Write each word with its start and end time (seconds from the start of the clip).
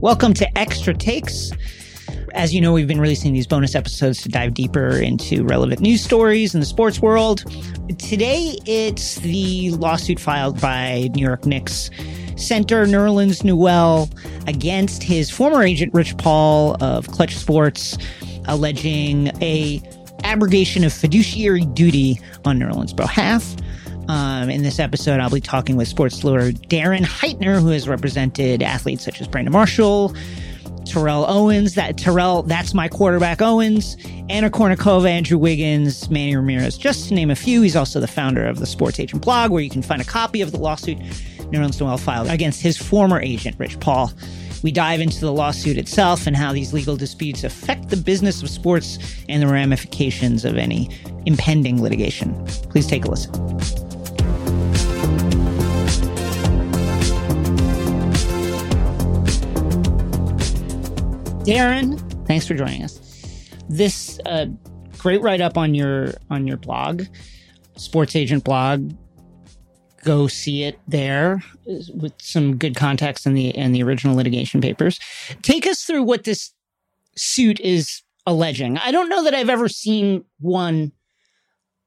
Welcome 0.00 0.32
to 0.34 0.58
Extra 0.58 0.94
Takes. 0.94 1.52
As 2.32 2.54
you 2.54 2.62
know, 2.62 2.72
we've 2.72 2.88
been 2.88 3.02
releasing 3.02 3.34
these 3.34 3.46
bonus 3.46 3.74
episodes 3.74 4.22
to 4.22 4.30
dive 4.30 4.54
deeper 4.54 4.88
into 4.96 5.44
relevant 5.44 5.82
news 5.82 6.02
stories 6.02 6.54
in 6.54 6.60
the 6.60 6.66
sports 6.66 7.00
world. 7.00 7.44
Today, 7.98 8.56
it's 8.64 9.16
the 9.16 9.72
lawsuit 9.72 10.18
filed 10.18 10.58
by 10.58 11.10
New 11.14 11.22
York 11.22 11.44
Knicks 11.44 11.90
center 12.36 12.86
Nerlens 12.86 13.44
Noel 13.44 14.08
against 14.46 15.02
his 15.02 15.30
former 15.30 15.62
agent 15.62 15.92
Rich 15.92 16.16
Paul 16.16 16.82
of 16.82 17.06
Clutch 17.08 17.36
Sports, 17.36 17.98
alleging 18.46 19.26
a 19.42 19.82
abrogation 20.24 20.82
of 20.82 20.94
fiduciary 20.94 21.66
duty 21.66 22.18
on 22.46 22.58
Nerlens' 22.58 22.96
behalf. 22.96 23.54
Um, 24.10 24.50
in 24.50 24.64
this 24.64 24.80
episode, 24.80 25.20
I'll 25.20 25.30
be 25.30 25.40
talking 25.40 25.76
with 25.76 25.86
sports 25.86 26.24
lawyer 26.24 26.50
Darren 26.50 27.04
Heitner, 27.04 27.60
who 27.60 27.68
has 27.68 27.88
represented 27.88 28.60
athletes 28.60 29.04
such 29.04 29.20
as 29.20 29.28
Brandon 29.28 29.52
Marshall, 29.52 30.16
Terrell 30.84 31.24
Owens, 31.28 31.76
that 31.76 31.96
Terrell, 31.96 32.42
that's 32.42 32.74
my 32.74 32.88
quarterback 32.88 33.40
Owens, 33.40 33.96
Anna 34.28 34.50
Kournikova, 34.50 35.08
Andrew 35.08 35.38
Wiggins, 35.38 36.10
Manny 36.10 36.34
Ramirez, 36.34 36.76
just 36.76 37.06
to 37.06 37.14
name 37.14 37.30
a 37.30 37.36
few. 37.36 37.62
He's 37.62 37.76
also 37.76 38.00
the 38.00 38.08
founder 38.08 38.44
of 38.44 38.58
the 38.58 38.66
Sports 38.66 38.98
Agent 38.98 39.22
blog, 39.22 39.52
where 39.52 39.62
you 39.62 39.70
can 39.70 39.80
find 39.80 40.02
a 40.02 40.04
copy 40.04 40.40
of 40.40 40.50
the 40.50 40.58
lawsuit 40.58 40.98
Nerlens 41.52 41.80
Noel 41.80 41.96
filed 41.96 42.26
against 42.30 42.62
his 42.62 42.76
former 42.76 43.20
agent, 43.20 43.60
Rich 43.60 43.78
Paul. 43.78 44.10
We 44.64 44.72
dive 44.72 45.00
into 45.00 45.20
the 45.20 45.32
lawsuit 45.32 45.78
itself 45.78 46.26
and 46.26 46.34
how 46.34 46.52
these 46.52 46.72
legal 46.72 46.96
disputes 46.96 47.44
affect 47.44 47.90
the 47.90 47.96
business 47.96 48.42
of 48.42 48.50
sports 48.50 48.98
and 49.28 49.40
the 49.40 49.46
ramifications 49.46 50.44
of 50.44 50.56
any 50.56 50.90
impending 51.26 51.80
litigation. 51.80 52.34
Please 52.70 52.88
take 52.88 53.04
a 53.04 53.08
listen. 53.08 53.89
Darren, 61.44 61.98
thanks 62.26 62.46
for 62.46 62.54
joining 62.54 62.84
us. 62.84 63.00
This 63.70 64.20
uh, 64.26 64.46
great 64.98 65.22
write 65.22 65.40
up 65.40 65.56
on 65.56 65.74
your 65.74 66.12
on 66.28 66.46
your 66.46 66.58
blog, 66.58 67.04
Sports 67.76 68.14
Agent 68.14 68.44
blog. 68.44 68.92
Go 70.04 70.26
see 70.26 70.64
it 70.64 70.78
there 70.86 71.42
with 71.94 72.12
some 72.20 72.58
good 72.58 72.76
context 72.76 73.26
in 73.26 73.32
the 73.32 73.48
in 73.48 73.72
the 73.72 73.82
original 73.82 74.14
litigation 74.14 74.60
papers. 74.60 75.00
Take 75.40 75.66
us 75.66 75.84
through 75.84 76.02
what 76.02 76.24
this 76.24 76.52
suit 77.16 77.58
is 77.60 78.02
alleging. 78.26 78.76
I 78.76 78.90
don't 78.90 79.08
know 79.08 79.24
that 79.24 79.34
I've 79.34 79.48
ever 79.48 79.68
seen 79.68 80.24
one 80.40 80.92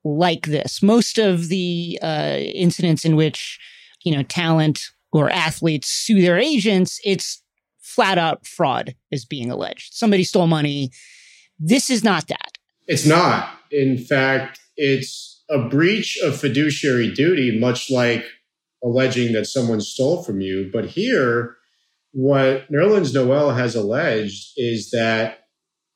like 0.03 0.47
this. 0.47 0.81
Most 0.81 1.19
of 1.19 1.49
the 1.49 1.99
uh, 2.01 2.37
incidents 2.39 3.05
in 3.05 3.15
which 3.15 3.59
you 4.03 4.15
know 4.15 4.23
talent 4.23 4.81
or 5.11 5.29
athletes 5.29 5.89
sue 5.89 6.23
their 6.23 6.39
agents, 6.39 6.99
it's 7.05 7.42
flat 7.83 8.17
out 8.17 8.47
fraud 8.47 8.95
is 9.11 9.25
being 9.25 9.51
alleged. 9.51 9.93
Somebody 9.93 10.23
stole 10.23 10.47
money. 10.47 10.89
This 11.59 11.89
is 11.89 12.03
not 12.03 12.27
that. 12.29 12.51
It's 12.87 13.05
not. 13.05 13.49
In 13.71 13.97
fact, 13.97 14.59
it's 14.77 15.43
a 15.49 15.59
breach 15.59 16.17
of 16.23 16.39
fiduciary 16.39 17.13
duty, 17.13 17.59
much 17.59 17.91
like 17.91 18.25
alleging 18.83 19.33
that 19.33 19.45
someone 19.45 19.81
stole 19.81 20.23
from 20.23 20.41
you. 20.41 20.69
But 20.71 20.85
here, 20.85 21.57
what 22.11 22.69
Nerlens 22.71 23.13
Noel 23.13 23.51
has 23.51 23.75
alleged 23.75 24.53
is 24.57 24.91
that 24.91 25.47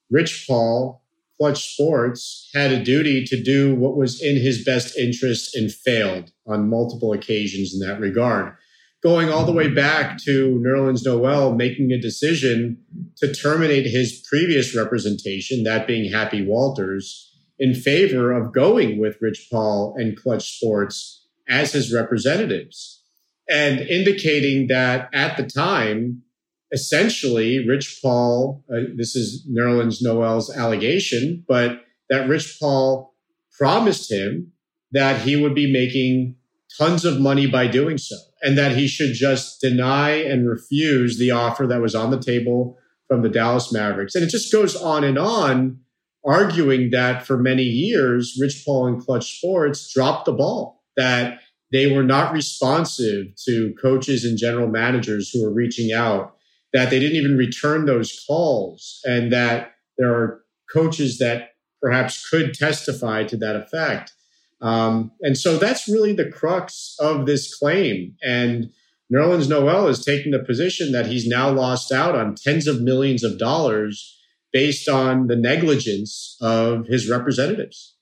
Rich 0.09 0.45
Paul, 0.47 1.03
Clutch 1.37 1.73
Sports, 1.73 2.49
had 2.53 2.71
a 2.71 2.83
duty 2.83 3.23
to 3.25 3.41
do 3.41 3.75
what 3.75 3.97
was 3.97 4.21
in 4.21 4.37
his 4.37 4.63
best 4.63 4.97
interest 4.97 5.55
and 5.55 5.71
failed 5.71 6.31
on 6.45 6.69
multiple 6.69 7.13
occasions 7.13 7.73
in 7.73 7.87
that 7.87 7.99
regard 7.99 8.55
going 9.03 9.29
all 9.29 9.45
the 9.45 9.51
way 9.51 9.69
back 9.69 10.17
to 10.17 10.61
Nerlens 10.65 11.05
Noel 11.05 11.53
making 11.53 11.91
a 11.91 12.01
decision 12.01 12.77
to 13.17 13.33
terminate 13.33 13.85
his 13.85 14.25
previous 14.27 14.75
representation, 14.75 15.63
that 15.63 15.87
being 15.87 16.11
Happy 16.11 16.45
Walters, 16.45 17.35
in 17.59 17.73
favor 17.73 18.31
of 18.31 18.53
going 18.53 18.99
with 18.99 19.17
Rich 19.21 19.47
Paul 19.51 19.95
and 19.97 20.17
Clutch 20.17 20.57
Sports 20.57 21.25
as 21.47 21.73
his 21.73 21.93
representatives, 21.93 23.03
and 23.49 23.79
indicating 23.79 24.67
that 24.67 25.09
at 25.13 25.37
the 25.37 25.43
time, 25.43 26.23
essentially, 26.71 27.67
Rich 27.67 27.99
Paul, 28.01 28.63
uh, 28.69 28.81
this 28.95 29.15
is 29.15 29.47
Nerlens 29.49 30.01
Noel's 30.01 30.55
allegation, 30.55 31.45
but 31.47 31.81
that 32.09 32.27
Rich 32.27 32.57
Paul 32.59 33.13
promised 33.57 34.11
him 34.11 34.51
that 34.91 35.21
he 35.21 35.35
would 35.35 35.55
be 35.55 35.71
making 35.71 36.35
tons 36.77 37.05
of 37.05 37.19
money 37.19 37.47
by 37.47 37.67
doing 37.67 37.97
so 37.97 38.15
and 38.41 38.57
that 38.57 38.75
he 38.75 38.87
should 38.87 39.13
just 39.13 39.61
deny 39.61 40.11
and 40.11 40.47
refuse 40.47 41.17
the 41.17 41.31
offer 41.31 41.65
that 41.67 41.81
was 41.81 41.95
on 41.95 42.11
the 42.11 42.19
table 42.19 42.77
from 43.07 43.21
the 43.21 43.29
Dallas 43.29 43.71
Mavericks. 43.71 44.15
And 44.15 44.23
it 44.23 44.29
just 44.29 44.51
goes 44.51 44.75
on 44.75 45.03
and 45.03 45.17
on, 45.17 45.79
arguing 46.25 46.89
that 46.91 47.25
for 47.25 47.37
many 47.37 47.63
years, 47.63 48.37
Rich 48.39 48.63
Paul 48.65 48.87
and 48.87 49.01
Clutch 49.01 49.37
Sports 49.37 49.91
dropped 49.93 50.25
the 50.25 50.33
ball, 50.33 50.83
that 50.97 51.39
they 51.71 51.93
were 51.93 52.03
not 52.03 52.33
responsive 52.33 53.27
to 53.45 53.73
coaches 53.81 54.23
and 54.25 54.37
general 54.37 54.67
managers 54.67 55.29
who 55.29 55.43
were 55.43 55.53
reaching 55.53 55.93
out, 55.93 56.35
that 56.73 56.89
they 56.89 56.99
didn't 56.99 57.17
even 57.17 57.37
return 57.37 57.85
those 57.85 58.23
calls, 58.27 58.99
and 59.05 59.31
that 59.31 59.73
there 59.97 60.13
are 60.13 60.41
coaches 60.71 61.17
that 61.19 61.51
perhaps 61.81 62.27
could 62.29 62.53
testify 62.53 63.23
to 63.23 63.37
that 63.37 63.55
effect. 63.55 64.13
Um, 64.61 65.11
and 65.21 65.37
so 65.37 65.57
that's 65.57 65.87
really 65.87 66.13
the 66.13 66.29
crux 66.29 66.95
of 66.99 67.25
this 67.25 67.53
claim. 67.53 68.15
And 68.23 68.71
Nerlens 69.13 69.47
Noel 69.47 69.87
is 69.87 70.03
taking 70.03 70.31
the 70.31 70.43
position 70.43 70.91
that 70.91 71.05
he's 71.05 71.27
now 71.27 71.49
lost 71.49 71.91
out 71.91 72.15
on 72.15 72.35
tens 72.35 72.67
of 72.67 72.81
millions 72.81 73.23
of 73.23 73.37
dollars 73.37 74.15
based 74.51 74.89
on 74.89 75.27
the 75.27 75.35
negligence 75.35 76.37
of 76.41 76.87
his 76.87 77.09
representatives. 77.09 77.95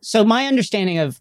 So 0.00 0.24
my 0.24 0.46
understanding 0.46 0.98
of, 0.98 1.20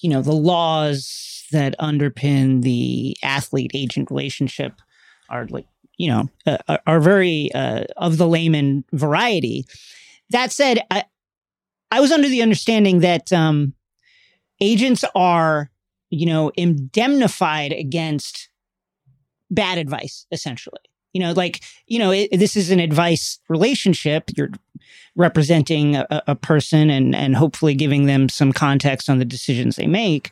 you 0.00 0.10
know, 0.10 0.22
the 0.22 0.32
laws 0.32 1.44
that 1.52 1.74
underpin 1.78 2.62
the 2.62 3.16
athlete 3.22 3.72
agent 3.74 4.10
relationship 4.10 4.80
are 5.28 5.46
like, 5.48 5.66
you 5.96 6.10
know, 6.10 6.28
uh, 6.46 6.78
are 6.86 7.00
very 7.00 7.50
uh, 7.54 7.84
of 7.96 8.18
the 8.18 8.28
layman 8.28 8.84
variety. 8.92 9.64
That 10.30 10.52
said, 10.52 10.80
I, 10.90 11.04
I 11.90 12.00
was 12.00 12.12
under 12.12 12.28
the 12.28 12.42
understanding 12.42 13.00
that 13.00 13.32
um, 13.32 13.74
agents 14.60 15.04
are, 15.14 15.70
you 16.10 16.26
know, 16.26 16.50
indemnified 16.56 17.72
against 17.72 18.48
bad 19.50 19.78
advice, 19.78 20.26
essentially. 20.32 20.80
You 21.12 21.20
know, 21.22 21.32
like, 21.32 21.62
you 21.86 21.98
know, 21.98 22.10
it, 22.10 22.36
this 22.38 22.56
is 22.56 22.70
an 22.70 22.80
advice 22.80 23.38
relationship. 23.48 24.24
You're 24.36 24.50
representing 25.14 25.96
a, 25.96 26.06
a 26.26 26.34
person 26.34 26.90
and, 26.90 27.14
and 27.14 27.36
hopefully 27.36 27.74
giving 27.74 28.06
them 28.06 28.28
some 28.28 28.52
context 28.52 29.08
on 29.08 29.18
the 29.18 29.24
decisions 29.24 29.76
they 29.76 29.86
make 29.86 30.30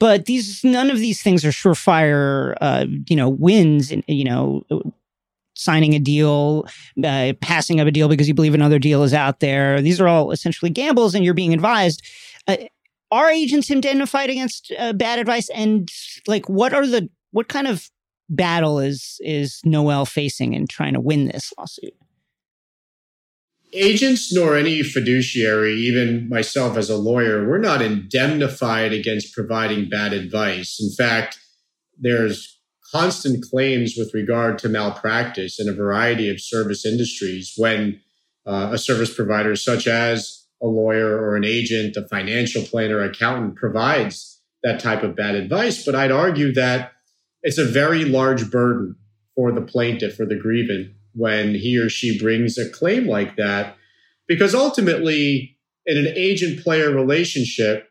but 0.00 0.26
these 0.26 0.64
none 0.64 0.90
of 0.90 0.98
these 0.98 1.22
things 1.22 1.44
are 1.44 1.50
surefire 1.50 2.54
uh, 2.60 2.86
you 3.08 3.16
know 3.16 3.28
wins 3.28 3.92
you 4.06 4.24
know 4.24 4.62
signing 5.54 5.94
a 5.94 5.98
deal, 5.98 6.66
uh, 7.02 7.32
passing 7.40 7.80
up 7.80 7.86
a 7.86 7.90
deal 7.90 8.08
because 8.08 8.28
you 8.28 8.34
believe 8.34 8.54
another 8.54 8.78
deal 8.78 9.02
is 9.02 9.14
out 9.14 9.40
there. 9.40 9.80
These 9.80 10.00
are 10.00 10.08
all 10.08 10.30
essentially 10.30 10.70
gambles, 10.70 11.14
and 11.14 11.24
you're 11.24 11.34
being 11.34 11.54
advised. 11.54 12.02
Uh, 12.46 12.56
are 13.10 13.30
agents 13.30 13.70
indemnified 13.70 14.30
against 14.30 14.72
uh, 14.78 14.92
bad 14.92 15.18
advice? 15.18 15.48
And 15.50 15.88
like, 16.26 16.48
what 16.48 16.72
are 16.74 16.86
the 16.86 17.08
what 17.30 17.48
kind 17.48 17.66
of 17.66 17.90
battle 18.28 18.78
is 18.78 19.20
is 19.20 19.60
Noel 19.64 20.04
facing 20.04 20.54
in 20.54 20.66
trying 20.66 20.94
to 20.94 21.00
win 21.00 21.26
this 21.26 21.52
lawsuit? 21.56 21.94
Agents 23.72 24.32
nor 24.32 24.56
any 24.56 24.82
fiduciary, 24.84 25.74
even 25.74 26.28
myself 26.28 26.76
as 26.76 26.88
a 26.88 26.96
lawyer, 26.96 27.48
we're 27.48 27.58
not 27.58 27.82
indemnified 27.82 28.92
against 28.92 29.34
providing 29.34 29.88
bad 29.88 30.12
advice. 30.12 30.78
In 30.80 30.92
fact, 30.94 31.40
there's 31.98 32.60
constant 32.94 33.44
claims 33.50 33.94
with 33.96 34.14
regard 34.14 34.56
to 34.56 34.68
malpractice 34.68 35.58
in 35.58 35.68
a 35.68 35.72
variety 35.72 36.30
of 36.30 36.40
service 36.40 36.86
industries 36.86 37.52
when 37.56 38.00
uh, 38.46 38.70
a 38.72 38.78
service 38.78 39.12
provider, 39.12 39.56
such 39.56 39.88
as 39.88 40.46
a 40.62 40.66
lawyer 40.66 41.18
or 41.20 41.34
an 41.34 41.44
agent, 41.44 41.96
a 41.96 42.06
financial 42.06 42.62
planner, 42.62 43.02
accountant, 43.02 43.56
provides 43.56 44.40
that 44.62 44.78
type 44.78 45.02
of 45.02 45.16
bad 45.16 45.34
advice. 45.34 45.84
But 45.84 45.96
I'd 45.96 46.12
argue 46.12 46.52
that 46.54 46.92
it's 47.42 47.58
a 47.58 47.64
very 47.64 48.04
large 48.04 48.48
burden 48.48 48.94
for 49.34 49.50
the 49.50 49.60
plaintiff 49.60 50.20
or 50.20 50.26
the 50.26 50.38
grievant 50.38 50.92
when 51.14 51.54
he 51.54 51.76
or 51.76 51.88
she 51.88 52.18
brings 52.18 52.56
a 52.58 52.70
claim 52.70 53.08
like 53.08 53.36
that, 53.36 53.76
because 54.28 54.54
ultimately, 54.54 55.58
in 55.84 55.98
an 55.98 56.12
agent 56.14 56.62
player 56.62 56.90
relationship, 56.90 57.90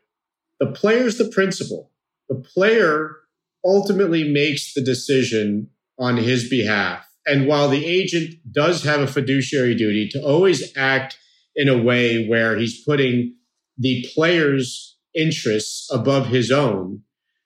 the 0.60 0.72
player 0.72 1.04
is 1.04 1.18
the 1.18 1.28
principal. 1.28 1.90
The 2.30 2.36
player 2.36 3.16
ultimately 3.64 4.30
makes 4.30 4.74
the 4.74 4.82
decision 4.82 5.70
on 5.98 6.16
his 6.16 6.48
behalf. 6.48 7.06
And 7.26 7.46
while 7.46 7.68
the 7.68 7.84
agent 7.84 8.34
does 8.52 8.84
have 8.84 9.00
a 9.00 9.06
fiduciary 9.06 9.74
duty 9.74 10.08
to 10.10 10.22
always 10.22 10.76
act 10.76 11.18
in 11.56 11.68
a 11.68 11.82
way 11.82 12.26
where 12.26 12.58
he's 12.58 12.84
putting 12.84 13.36
the 13.78 14.04
player's 14.14 14.96
interests 15.14 15.88
above 15.90 16.26
his 16.26 16.50
own, 16.50 17.02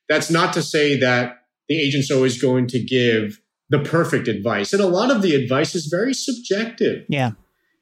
that's 0.09 0.31
not 0.31 0.53
to 0.55 0.63
say 0.63 0.97
that 0.99 1.37
the 1.69 1.81
agent's 1.81 2.11
always 2.11 2.41
going 2.41 2.67
to 2.69 2.83
give 2.83 3.41
the 3.71 3.79
perfect 3.79 4.27
advice. 4.27 4.73
And 4.73 4.83
a 4.83 4.87
lot 4.87 5.11
of 5.11 5.23
the 5.23 5.35
advice 5.35 5.75
is 5.75 5.87
very 5.87 6.15
subjective. 6.15 7.05
Yeah. 7.09 7.33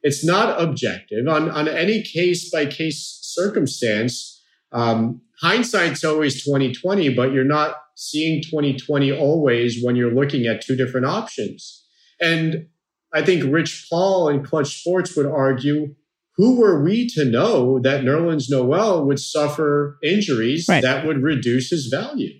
It's 0.02 0.24
not 0.24 0.60
objective. 0.60 1.26
On, 1.28 1.50
on 1.50 1.68
any 1.68 2.02
case 2.02 2.50
by 2.50 2.66
case 2.66 3.18
circumstance, 3.22 4.42
um, 4.72 5.22
hindsight's 5.40 6.04
always 6.04 6.44
2020, 6.44 7.10
but 7.14 7.32
you're 7.32 7.44
not 7.44 7.76
seeing 7.94 8.42
2020 8.42 9.12
always 9.12 9.82
when 9.82 9.96
you're 9.96 10.14
looking 10.14 10.46
at 10.46 10.60
two 10.60 10.76
different 10.76 11.06
options. 11.06 11.84
And 12.20 12.68
I 13.14 13.24
think 13.24 13.44
Rich 13.52 13.86
Paul 13.90 14.28
and 14.28 14.44
Clutch 14.44 14.80
Sports 14.80 15.16
would 15.16 15.26
argue 15.26 15.94
who 16.36 16.60
were 16.60 16.82
we 16.82 17.08
to 17.10 17.24
know 17.24 17.78
that 17.80 18.02
Nerlens 18.02 18.50
Noel 18.50 19.06
would 19.06 19.18
suffer 19.18 19.98
injuries 20.02 20.66
right. 20.68 20.82
that 20.82 21.06
would 21.06 21.22
reduce 21.22 21.70
his 21.70 21.86
value? 21.86 22.34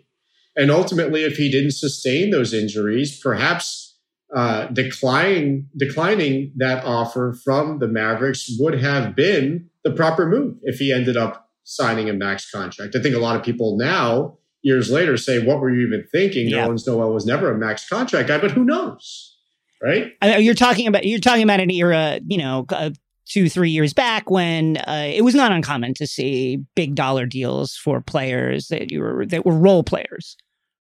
And 0.55 0.71
ultimately, 0.71 1.25
if 1.25 1.37
he 1.37 1.51
didn't 1.51 1.73
sustain 1.73 2.31
those 2.31 2.53
injuries, 2.53 3.19
perhaps 3.19 3.97
uh, 4.35 4.67
declining 4.67 5.69
declining 5.77 6.53
that 6.57 6.85
offer 6.85 7.35
from 7.45 7.79
the 7.79 7.87
Mavericks 7.87 8.51
would 8.59 8.81
have 8.81 9.15
been 9.15 9.71
the 9.85 9.93
proper 9.93 10.27
move 10.27 10.57
if 10.63 10.79
he 10.79 10.93
ended 10.93 11.17
up 11.17 11.46
signing 11.67 12.09
a 12.09 12.15
max 12.15 12.51
contract. 12.51 12.97
I 12.97 13.03
think 13.03 13.15
a 13.15 13.19
lot 13.19 13.37
of 13.37 13.43
people 13.43 13.77
now, 13.77 14.39
years 14.63 14.91
later, 14.91 15.19
say, 15.19 15.45
"What 15.45 15.61
were 15.61 15.71
you 15.71 15.87
even 15.87 16.05
thinking?" 16.11 16.49
Yeah. 16.49 16.67
Nerlens 16.67 16.87
Noel 16.87 17.13
was 17.13 17.27
never 17.27 17.53
a 17.53 17.59
max 17.59 17.87
contract 17.87 18.29
guy, 18.29 18.39
but 18.39 18.53
who 18.53 18.65
knows, 18.65 19.37
right? 19.83 20.13
You're 20.23 20.55
talking 20.55 20.87
about 20.87 21.05
you're 21.05 21.21
talking 21.21 21.43
about 21.43 21.61
an 21.61 21.71
era, 21.71 22.21
you 22.27 22.39
know, 22.39 22.65
uh, 22.71 22.91
two, 23.27 23.51
three 23.51 23.71
years 23.71 23.93
back 23.93 24.31
when 24.31 24.79
uh, 24.79 25.11
it 25.13 25.23
was 25.23 25.35
not 25.35 25.53
uncommon 25.53 25.93
to 25.95 26.07
see 26.07 26.65
big 26.75 26.95
dollar 26.95 27.27
deals 27.27 27.75
for 27.75 28.01
players 28.01 28.69
that 28.69 28.91
you 28.91 29.01
were 29.01 29.27
that 29.27 29.45
were 29.45 29.59
role 29.59 29.83
players. 29.83 30.37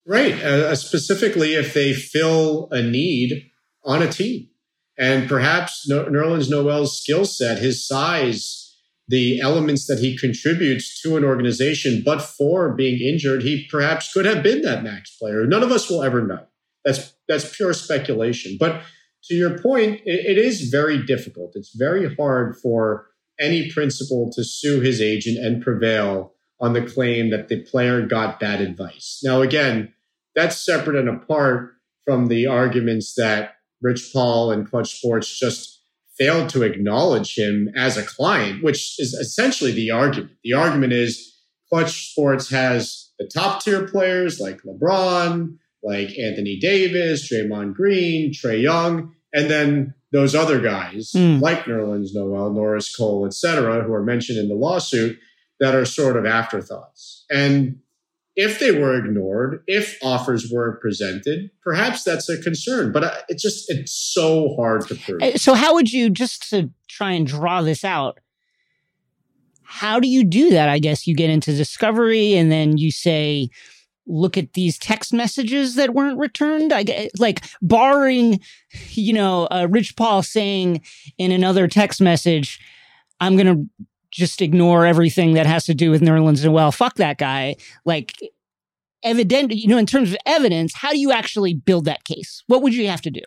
Right. 0.04 0.34
Uh, 0.34 0.74
specifically, 0.74 1.54
if 1.54 1.74
they 1.74 1.92
fill 1.92 2.68
a 2.72 2.82
need 2.82 3.50
on 3.84 4.02
a 4.02 4.10
team. 4.10 4.48
And 4.98 5.28
perhaps 5.28 5.88
Nerlens 5.90 6.50
Noel's 6.50 7.00
skill 7.00 7.24
set, 7.24 7.58
his 7.58 7.86
size, 7.86 8.61
the 9.08 9.40
elements 9.40 9.86
that 9.86 9.98
he 9.98 10.16
contributes 10.16 11.00
to 11.02 11.16
an 11.16 11.24
organization, 11.24 12.02
but 12.04 12.22
for 12.22 12.74
being 12.74 13.00
injured, 13.00 13.42
he 13.42 13.66
perhaps 13.70 14.12
could 14.12 14.24
have 14.24 14.42
been 14.42 14.62
that 14.62 14.84
max 14.84 15.16
player. 15.16 15.46
None 15.46 15.62
of 15.62 15.72
us 15.72 15.90
will 15.90 16.02
ever 16.02 16.26
know. 16.26 16.46
That's 16.84 17.14
that's 17.28 17.56
pure 17.56 17.72
speculation. 17.72 18.56
But 18.58 18.82
to 19.24 19.34
your 19.34 19.58
point, 19.58 20.00
it, 20.04 20.36
it 20.36 20.38
is 20.38 20.68
very 20.68 21.04
difficult. 21.04 21.52
It's 21.54 21.74
very 21.76 22.14
hard 22.14 22.56
for 22.56 23.06
any 23.40 23.70
principal 23.70 24.30
to 24.34 24.44
sue 24.44 24.80
his 24.80 25.00
agent 25.00 25.38
and 25.38 25.62
prevail 25.62 26.32
on 26.60 26.72
the 26.72 26.82
claim 26.82 27.30
that 27.30 27.48
the 27.48 27.62
player 27.62 28.06
got 28.06 28.38
bad 28.38 28.60
advice. 28.60 29.20
Now, 29.24 29.42
again, 29.42 29.92
that's 30.34 30.64
separate 30.64 30.96
and 30.96 31.08
apart 31.08 31.72
from 32.04 32.26
the 32.26 32.46
arguments 32.46 33.14
that 33.16 33.56
Rich 33.80 34.10
Paul 34.12 34.52
and 34.52 34.68
Clutch 34.68 34.98
Sports 34.98 35.38
just 35.38 35.71
failed 36.22 36.48
to 36.50 36.62
acknowledge 36.62 37.36
him 37.36 37.68
as 37.76 37.96
a 37.96 38.02
client, 38.02 38.62
which 38.62 38.94
is 39.00 39.12
essentially 39.14 39.72
the 39.72 39.90
argument. 39.90 40.32
The 40.44 40.52
argument 40.52 40.92
is 40.92 41.36
Clutch 41.68 42.12
Sports 42.12 42.48
has 42.50 43.10
the 43.18 43.26
top 43.26 43.62
tier 43.62 43.88
players 43.88 44.38
like 44.38 44.62
LeBron, 44.62 45.56
like 45.82 46.16
Anthony 46.16 46.58
Davis, 46.60 47.30
Draymond 47.30 47.74
Green, 47.74 48.32
Trae 48.32 48.62
Young, 48.62 49.14
and 49.34 49.50
then 49.50 49.94
those 50.12 50.34
other 50.34 50.60
guys 50.60 51.12
mm. 51.16 51.40
like 51.40 51.64
Nerlens 51.64 52.10
Noel, 52.14 52.52
Norris 52.52 52.94
Cole, 52.94 53.26
etc., 53.26 53.82
who 53.82 53.92
are 53.92 54.04
mentioned 54.04 54.38
in 54.38 54.48
the 54.48 54.54
lawsuit 54.54 55.18
that 55.58 55.74
are 55.74 55.84
sort 55.84 56.16
of 56.16 56.24
afterthoughts. 56.24 57.24
And 57.30 57.80
if 58.34 58.58
they 58.58 58.72
were 58.72 58.96
ignored, 58.96 59.62
if 59.66 59.98
offers 60.02 60.50
were 60.50 60.78
presented, 60.80 61.50
perhaps 61.62 62.02
that's 62.02 62.28
a 62.28 62.40
concern. 62.40 62.92
But 62.92 63.24
it's 63.28 63.42
just 63.42 63.70
it's 63.70 63.92
so 63.92 64.54
hard 64.56 64.86
to 64.88 64.94
prove. 64.94 65.22
Uh, 65.22 65.36
so 65.36 65.54
how 65.54 65.74
would 65.74 65.92
you 65.92 66.10
just 66.10 66.48
to 66.50 66.70
try 66.88 67.12
and 67.12 67.26
draw 67.26 67.62
this 67.62 67.84
out? 67.84 68.18
How 69.62 70.00
do 70.00 70.08
you 70.08 70.24
do 70.24 70.50
that? 70.50 70.68
I 70.68 70.78
guess 70.78 71.06
you 71.06 71.14
get 71.14 71.30
into 71.30 71.54
discovery 71.54 72.34
and 72.34 72.52
then 72.52 72.76
you 72.76 72.90
say, 72.90 73.48
look 74.06 74.36
at 74.36 74.52
these 74.52 74.78
text 74.78 75.12
messages 75.12 75.76
that 75.76 75.94
weren't 75.94 76.18
returned. 76.18 76.72
I 76.72 76.82
get 76.82 77.10
like 77.18 77.44
barring, 77.62 78.40
you 78.90 79.12
know, 79.12 79.46
uh, 79.50 79.66
Rich 79.70 79.96
Paul 79.96 80.22
saying 80.22 80.82
in 81.18 81.32
another 81.32 81.68
text 81.68 82.00
message, 82.00 82.60
I'm 83.20 83.36
going 83.36 83.46
to 83.46 83.86
just 84.12 84.40
ignore 84.40 84.86
everything 84.86 85.34
that 85.34 85.46
has 85.46 85.64
to 85.64 85.74
do 85.74 85.90
with 85.90 86.02
Nerlens 86.02 86.44
Noel. 86.44 86.70
Fuck 86.70 86.96
that 86.96 87.18
guy. 87.18 87.56
Like, 87.84 88.14
evident, 89.02 89.52
you 89.52 89.68
know, 89.68 89.78
in 89.78 89.86
terms 89.86 90.10
of 90.10 90.18
evidence, 90.26 90.74
how 90.74 90.92
do 90.92 90.98
you 90.98 91.10
actually 91.10 91.54
build 91.54 91.86
that 91.86 92.04
case? 92.04 92.44
What 92.46 92.62
would 92.62 92.74
you 92.74 92.88
have 92.88 93.02
to 93.02 93.10
do? 93.10 93.22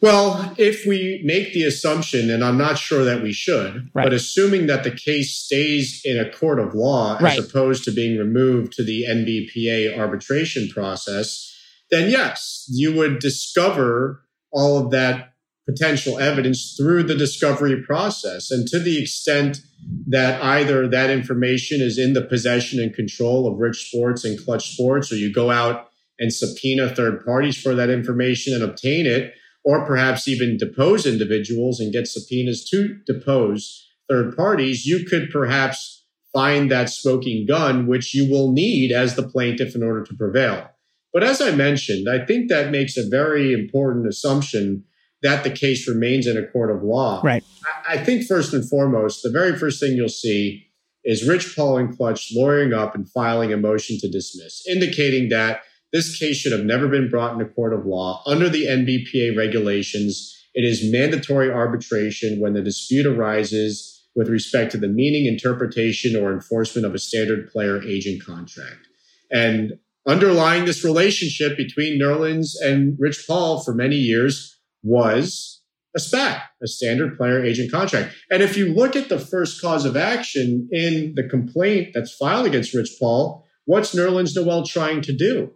Well, 0.00 0.54
if 0.58 0.86
we 0.86 1.20
make 1.24 1.52
the 1.52 1.64
assumption, 1.64 2.30
and 2.30 2.44
I'm 2.44 2.56
not 2.56 2.78
sure 2.78 3.04
that 3.04 3.20
we 3.20 3.32
should, 3.32 3.90
right. 3.94 4.04
but 4.04 4.12
assuming 4.12 4.68
that 4.68 4.84
the 4.84 4.92
case 4.92 5.34
stays 5.34 6.00
in 6.04 6.18
a 6.18 6.30
court 6.30 6.60
of 6.60 6.72
law 6.72 7.18
right. 7.20 7.36
as 7.36 7.44
opposed 7.44 7.82
to 7.84 7.90
being 7.90 8.16
removed 8.16 8.72
to 8.74 8.84
the 8.84 9.04
NBPA 9.08 9.98
arbitration 9.98 10.68
process, 10.68 11.52
then 11.90 12.10
yes, 12.10 12.64
you 12.68 12.94
would 12.94 13.18
discover 13.18 14.22
all 14.52 14.78
of 14.78 14.92
that 14.92 15.32
potential 15.68 16.18
evidence 16.18 16.74
through 16.78 17.02
the 17.02 17.14
discovery 17.14 17.82
process. 17.82 18.50
And 18.50 18.66
to 18.68 18.78
the 18.78 19.02
extent 19.02 19.58
that 20.06 20.42
either 20.42 20.88
that 20.88 21.10
information 21.10 21.80
is 21.82 21.98
in 21.98 22.14
the 22.14 22.22
possession 22.22 22.80
and 22.80 22.94
control 22.94 23.46
of 23.46 23.58
Rich 23.58 23.88
Sports 23.88 24.24
and 24.24 24.42
Clutch 24.42 24.72
Sports, 24.72 25.12
or 25.12 25.16
you 25.16 25.32
go 25.32 25.50
out 25.50 25.90
and 26.18 26.32
subpoena 26.32 26.88
third 26.88 27.24
parties 27.24 27.60
for 27.60 27.74
that 27.74 27.90
information 27.90 28.54
and 28.54 28.62
obtain 28.62 29.06
it, 29.06 29.34
or 29.62 29.84
perhaps 29.84 30.26
even 30.26 30.56
depose 30.56 31.04
individuals 31.04 31.80
and 31.80 31.92
get 31.92 32.06
subpoenas 32.06 32.66
to 32.70 32.98
depose 33.06 33.86
third 34.08 34.34
parties, 34.34 34.86
you 34.86 35.04
could 35.04 35.28
perhaps 35.30 36.06
find 36.32 36.70
that 36.70 36.88
smoking 36.88 37.46
gun, 37.46 37.86
which 37.86 38.14
you 38.14 38.30
will 38.30 38.52
need 38.52 38.90
as 38.90 39.16
the 39.16 39.22
plaintiff 39.22 39.74
in 39.74 39.82
order 39.82 40.02
to 40.02 40.14
prevail. 40.14 40.70
But 41.12 41.24
as 41.24 41.40
I 41.42 41.50
mentioned, 41.50 42.08
I 42.08 42.24
think 42.24 42.48
that 42.48 42.70
makes 42.70 42.96
a 42.96 43.08
very 43.08 43.52
important 43.52 44.06
assumption 44.06 44.84
that 45.22 45.44
the 45.44 45.50
case 45.50 45.88
remains 45.88 46.26
in 46.26 46.36
a 46.36 46.46
court 46.46 46.70
of 46.70 46.82
law. 46.82 47.20
Right. 47.24 47.44
I, 47.86 47.94
I 47.94 48.04
think 48.04 48.24
first 48.24 48.52
and 48.52 48.68
foremost, 48.68 49.22
the 49.22 49.30
very 49.30 49.58
first 49.58 49.80
thing 49.80 49.96
you'll 49.96 50.08
see 50.08 50.66
is 51.04 51.26
Rich 51.26 51.56
Paul 51.56 51.78
and 51.78 51.96
Clutch 51.96 52.32
lawyering 52.34 52.72
up 52.72 52.94
and 52.94 53.08
filing 53.08 53.52
a 53.52 53.56
motion 53.56 53.98
to 54.00 54.10
dismiss, 54.10 54.66
indicating 54.68 55.28
that 55.30 55.62
this 55.92 56.18
case 56.18 56.36
should 56.36 56.52
have 56.52 56.64
never 56.64 56.86
been 56.86 57.08
brought 57.08 57.34
in 57.34 57.40
a 57.40 57.48
court 57.48 57.72
of 57.72 57.86
law. 57.86 58.22
Under 58.26 58.48
the 58.48 58.66
NBPA 58.66 59.36
regulations, 59.36 60.34
it 60.54 60.64
is 60.64 60.90
mandatory 60.90 61.50
arbitration 61.50 62.40
when 62.40 62.52
the 62.52 62.62
dispute 62.62 63.06
arises 63.06 64.06
with 64.14 64.28
respect 64.28 64.72
to 64.72 64.78
the 64.78 64.88
meaning, 64.88 65.26
interpretation, 65.26 66.16
or 66.16 66.32
enforcement 66.32 66.86
of 66.86 66.94
a 66.94 66.98
standard 66.98 67.50
player 67.50 67.82
agent 67.82 68.24
contract. 68.24 68.88
And 69.30 69.78
underlying 70.06 70.64
this 70.64 70.84
relationship 70.84 71.56
between 71.56 72.00
Nerlens 72.00 72.54
and 72.62 72.96
Rich 72.98 73.24
Paul 73.26 73.62
for 73.62 73.72
many 73.72 73.96
years 73.96 74.57
was 74.82 75.62
a 75.96 76.00
SPAC, 76.00 76.42
a 76.62 76.66
standard 76.66 77.16
player 77.16 77.42
agent 77.42 77.72
contract. 77.72 78.14
And 78.30 78.42
if 78.42 78.56
you 78.56 78.72
look 78.72 78.94
at 78.94 79.08
the 79.08 79.18
first 79.18 79.60
cause 79.60 79.84
of 79.84 79.96
action 79.96 80.68
in 80.70 81.14
the 81.16 81.28
complaint 81.28 81.90
that's 81.94 82.14
filed 82.14 82.46
against 82.46 82.74
Rich 82.74 82.96
Paul, 83.00 83.44
what's 83.64 83.94
Nerlens 83.94 84.36
Noel 84.36 84.64
trying 84.64 85.00
to 85.02 85.16
do? 85.16 85.52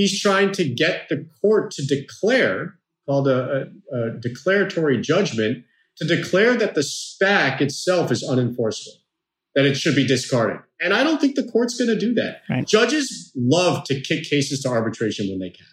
he's 0.00 0.20
trying 0.20 0.50
to 0.52 0.64
get 0.64 1.08
the 1.08 1.28
court 1.40 1.70
to 1.72 1.84
declare, 1.84 2.78
called 3.06 3.28
a, 3.28 3.68
a, 3.92 3.96
a 3.96 4.10
declaratory 4.18 4.98
judgment, 5.00 5.64
to 5.98 6.06
declare 6.06 6.56
that 6.56 6.74
the 6.74 6.80
SPAC 6.80 7.60
itself 7.60 8.10
is 8.10 8.24
unenforceable, 8.24 8.96
that 9.54 9.66
it 9.66 9.74
should 9.74 9.94
be 9.94 10.06
discarded. 10.06 10.60
And 10.80 10.94
I 10.94 11.04
don't 11.04 11.20
think 11.20 11.34
the 11.34 11.46
court's 11.46 11.76
going 11.76 11.90
to 11.90 11.98
do 11.98 12.14
that. 12.14 12.38
Right. 12.48 12.66
Judges 12.66 13.30
love 13.36 13.84
to 13.84 14.00
kick 14.00 14.24
cases 14.24 14.62
to 14.62 14.70
arbitration 14.70 15.28
when 15.28 15.38
they 15.38 15.50
can. 15.50 15.66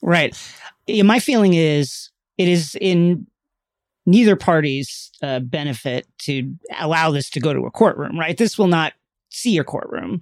Right. 0.00 0.34
My 0.88 1.18
feeling 1.18 1.54
is 1.54 2.10
it 2.38 2.48
is 2.48 2.76
in 2.80 3.26
neither 4.06 4.36
party's 4.36 5.10
uh, 5.22 5.40
benefit 5.40 6.06
to 6.18 6.54
allow 6.78 7.10
this 7.10 7.30
to 7.30 7.40
go 7.40 7.52
to 7.52 7.66
a 7.66 7.70
courtroom, 7.70 8.18
right? 8.18 8.36
This 8.36 8.58
will 8.58 8.66
not 8.66 8.92
see 9.30 9.58
a 9.58 9.64
courtroom 9.64 10.20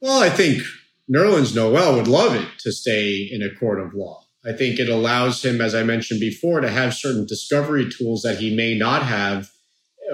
Well, 0.00 0.22
I 0.22 0.30
think 0.30 0.62
Nerlens 1.10 1.54
Noel 1.54 1.96
would 1.96 2.08
love 2.08 2.34
it 2.34 2.48
to 2.60 2.72
stay 2.72 3.28
in 3.30 3.42
a 3.42 3.54
court 3.58 3.80
of 3.80 3.94
law. 3.94 4.24
I 4.44 4.52
think 4.52 4.78
it 4.78 4.88
allows 4.88 5.44
him, 5.44 5.60
as 5.60 5.74
I 5.74 5.82
mentioned 5.82 6.20
before, 6.20 6.60
to 6.60 6.70
have 6.70 6.94
certain 6.94 7.26
discovery 7.26 7.88
tools 7.90 8.22
that 8.22 8.38
he 8.38 8.54
may 8.54 8.76
not 8.76 9.04
have 9.04 9.50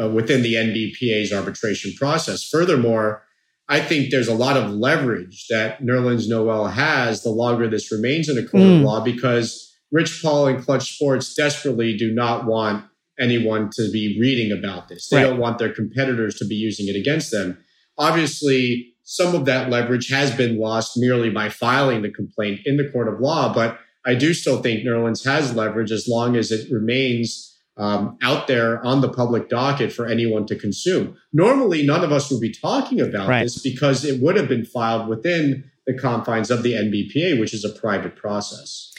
uh, 0.01 0.09
within 0.09 0.43
the 0.43 0.55
NBPA's 0.55 1.33
arbitration 1.33 1.93
process. 1.99 2.49
Furthermore, 2.49 3.25
I 3.69 3.81
think 3.81 4.11
there's 4.11 4.29
a 4.29 4.35
lot 4.35 4.57
of 4.57 4.71
leverage 4.71 5.47
that 5.49 5.81
Nerlens 5.81 6.29
Noel 6.29 6.69
has 6.69 7.23
the 7.23 7.31
longer 7.31 7.69
this 7.69 7.93
remains 7.93 8.29
in 8.29 8.37
a 8.37 8.47
court 8.47 8.65
mm. 8.65 8.77
of 8.79 8.83
law 8.83 9.03
because 9.03 9.73
Rich 9.91 10.21
Paul 10.23 10.49
and 10.49 10.63
Clutch 10.63 10.95
Sports 10.95 11.35
desperately 11.35 11.97
do 11.97 12.13
not 12.13 12.47
want 12.47 12.85
anyone 13.21 13.71
to 13.75 13.91
be 13.93 14.19
reading 14.21 14.57
about 14.57 14.89
this. 14.89 15.09
They 15.09 15.19
right. 15.19 15.25
don't 15.25 15.39
want 15.39 15.59
their 15.59 15.73
competitors 15.73 16.35
to 16.37 16.47
be 16.47 16.55
using 16.55 16.89
it 16.89 16.99
against 16.99 17.31
them. 17.31 17.59
Obviously, 17.99 18.95
some 19.05 19.35
of 19.35 19.45
that 19.45 19.71
leverage 19.71 20.09
has 20.09 20.35
been 20.35 20.59
lost 20.59 20.93
merely 20.97 21.31
by 21.31 21.49
filing 21.49 22.03
the 22.03 22.11
complaint 22.11 22.61
in 22.65 22.77
the 22.77 22.89
court 22.91 23.09
of 23.09 23.21
law, 23.21 23.53
but 23.53 23.79
I 24.05 24.15
do 24.15 24.35
still 24.35 24.63
think 24.63 24.85
Nerlens 24.85 25.25
has 25.25 25.55
leverage 25.55 25.93
as 25.93 26.09
long 26.09 26.37
as 26.37 26.51
it 26.51 26.73
remains 26.73 27.52
um, 27.77 28.19
out 28.23 28.47
there 28.47 28.85
on 28.85 29.01
the 29.01 29.09
public 29.09 29.49
docket 29.49 29.93
for 29.93 30.07
anyone 30.07 30.47
to 30.47 30.57
consume. 30.57 31.17
Normally, 31.33 31.85
none 31.85 32.05
of 32.05 32.13
us 32.13 32.31
would 32.31 32.41
be 32.41 32.53
talking 32.53 33.01
about 33.01 33.29
right. 33.29 33.43
this 33.45 33.61
because 33.61 34.05
it 34.05 34.21
would 34.21 34.37
have 34.37 34.49
been 34.49 34.65
filed 34.65 35.09
within 35.09 35.71
the 35.87 35.97
confines 35.97 36.51
of 36.51 36.63
the 36.63 36.75
NBPA, 36.75 37.41
which 37.41 37.55
is 37.55 37.65
a 37.65 37.81
private 37.81 38.15
process. 38.17 38.93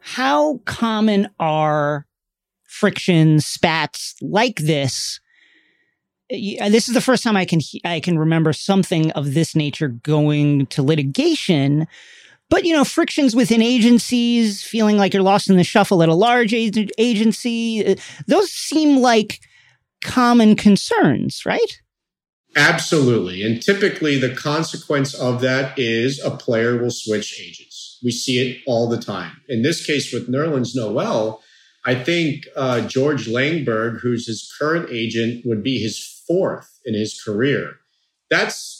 How 0.00 0.58
common 0.64 1.28
are 1.40 2.06
frictions, 2.64 3.46
spats 3.46 4.14
like 4.20 4.56
this? 4.56 5.20
This 6.30 6.88
is 6.88 6.94
the 6.94 7.00
first 7.00 7.22
time 7.22 7.36
I 7.36 7.46
can 7.46 7.60
I 7.84 8.00
can 8.00 8.18
remember 8.18 8.52
something 8.52 9.10
of 9.12 9.32
this 9.32 9.56
nature 9.56 9.88
going 9.88 10.66
to 10.66 10.82
litigation 10.82 11.86
but, 12.50 12.64
you 12.64 12.74
know, 12.74 12.84
frictions 12.84 13.36
within 13.36 13.62
agencies, 13.62 14.62
feeling 14.62 14.96
like 14.96 15.12
you're 15.12 15.22
lost 15.22 15.50
in 15.50 15.56
the 15.56 15.64
shuffle 15.64 16.02
at 16.02 16.08
a 16.08 16.14
large 16.14 16.54
agency, 16.54 17.86
uh, 17.86 17.94
those 18.26 18.50
seem 18.50 18.98
like 18.98 19.40
common 20.02 20.56
concerns, 20.56 21.44
right? 21.44 21.80
Absolutely. 22.56 23.42
And 23.42 23.62
typically, 23.62 24.18
the 24.18 24.34
consequence 24.34 25.14
of 25.14 25.40
that 25.42 25.78
is 25.78 26.20
a 26.24 26.30
player 26.30 26.80
will 26.80 26.90
switch 26.90 27.40
agents. 27.40 27.98
We 28.02 28.10
see 28.10 28.38
it 28.38 28.62
all 28.66 28.88
the 28.88 28.98
time. 28.98 29.42
In 29.48 29.62
this 29.62 29.84
case, 29.84 30.12
with 30.12 30.30
Nerlens 30.32 30.74
Noel, 30.74 31.42
I 31.84 31.94
think 31.94 32.44
uh, 32.56 32.80
George 32.82 33.26
Langberg, 33.26 34.00
who's 34.00 34.26
his 34.26 34.52
current 34.58 34.88
agent, 34.90 35.44
would 35.46 35.62
be 35.62 35.80
his 35.80 36.22
fourth 36.26 36.80
in 36.84 36.94
his 36.94 37.20
career. 37.22 37.76
That's 38.30 38.77